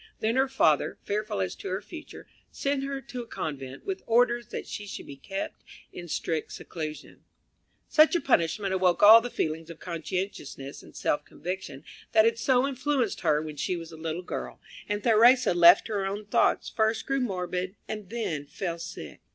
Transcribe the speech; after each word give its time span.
Then 0.19 0.35
her 0.35 0.47
father, 0.47 0.97
fearful 1.03 1.41
as 1.41 1.53
to 1.57 1.67
her 1.67 1.79
future, 1.79 2.25
sent 2.49 2.83
her 2.83 3.01
to 3.01 3.21
a 3.21 3.27
convent, 3.27 3.85
with 3.85 4.01
orders 4.07 4.47
that 4.47 4.65
she 4.65 4.87
should 4.87 5.05
be 5.05 5.15
kept 5.15 5.61
in 5.93 6.07
strict 6.07 6.53
seclusion. 6.53 7.23
Such 7.87 8.15
a 8.15 8.19
punishment 8.19 8.73
awoke 8.73 9.03
all 9.03 9.21
the 9.21 9.29
feelings 9.29 9.69
of 9.69 9.77
conscientiousness 9.79 10.81
and 10.81 10.95
self 10.95 11.23
conviction 11.23 11.83
that 12.13 12.25
had 12.25 12.39
so 12.39 12.67
influenced 12.67 13.21
her 13.21 13.43
when 13.43 13.57
she 13.57 13.75
was 13.77 13.91
a 13.91 13.95
little 13.95 14.23
girl, 14.23 14.59
and 14.89 15.03
Theresa, 15.03 15.53
left 15.53 15.85
to 15.85 15.93
her 15.93 16.05
own 16.07 16.25
thoughts, 16.25 16.67
first 16.67 17.05
grew 17.05 17.19
morbid, 17.19 17.75
and 17.87 18.09
then 18.09 18.47
fell 18.47 18.79
sick. 18.79 19.19